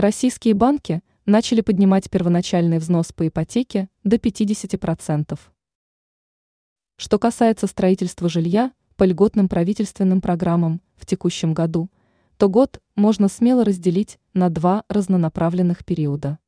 [0.00, 5.38] Российские банки начали поднимать первоначальный взнос по ипотеке до 50%.
[6.96, 11.90] Что касается строительства жилья по льготным правительственным программам в текущем году,
[12.38, 16.38] то год можно смело разделить на два разнонаправленных периода.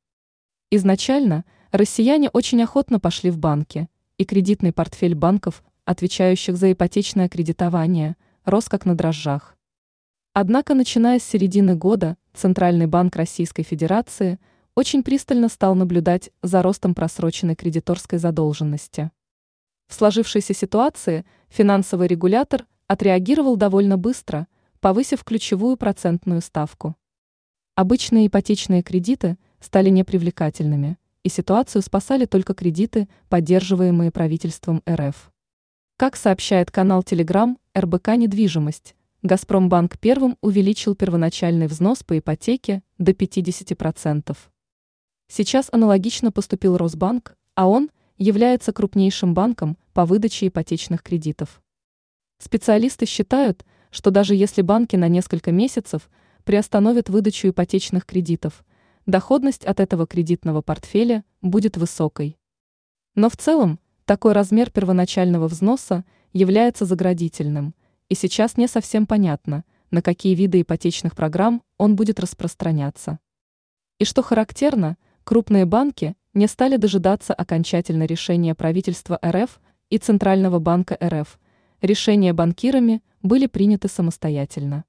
[0.71, 8.16] Изначально россияне очень охотно пошли в банки, и кредитный портфель банков, отвечающих за ипотечное кредитование,
[8.46, 9.59] рос как на дрожжах.
[10.32, 14.39] Однако, начиная с середины года, Центральный банк Российской Федерации
[14.75, 19.11] очень пристально стал наблюдать за ростом просроченной кредиторской задолженности.
[19.86, 24.46] В сложившейся ситуации финансовый регулятор отреагировал довольно быстро,
[24.81, 26.96] повысив ключевую процентную ставку.
[27.75, 35.31] Обычные ипотечные кредиты стали непривлекательными, и ситуацию спасали только кредиты, поддерживаемые правительством РФ.
[35.98, 44.36] Как сообщает канал Телеграм РБК «Недвижимость», Газпромбанк первым увеличил первоначальный взнос по ипотеке до 50%.
[45.28, 51.62] Сейчас аналогично поступил Росбанк, а он является крупнейшим банком по выдаче ипотечных кредитов.
[52.39, 56.11] Специалисты считают, что даже если банки на несколько месяцев
[56.43, 58.65] приостановят выдачу ипотечных кредитов,
[59.06, 62.39] доходность от этого кредитного портфеля будет высокой.
[63.15, 67.77] Но в целом такой размер первоначального взноса является заградительным–
[68.13, 73.19] и сейчас не совсем понятно, на какие виды ипотечных программ он будет распространяться.
[73.99, 80.99] И что характерно, крупные банки не стали дожидаться окончательного решения правительства РФ и Центрального банка
[81.03, 81.41] РФ.
[81.81, 84.85] Решения банкирами были приняты самостоятельно.